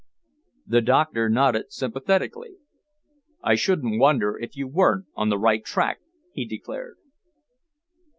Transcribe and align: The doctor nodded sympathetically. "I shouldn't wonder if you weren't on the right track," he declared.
The 0.65 0.81
doctor 0.81 1.29
nodded 1.29 1.71
sympathetically. 1.71 2.55
"I 3.43 3.53
shouldn't 3.53 3.99
wonder 3.99 4.35
if 4.35 4.55
you 4.57 4.67
weren't 4.67 5.05
on 5.13 5.29
the 5.29 5.37
right 5.37 5.63
track," 5.63 5.99
he 6.33 6.43
declared. 6.43 6.97